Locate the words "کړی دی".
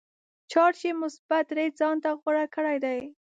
2.55-2.99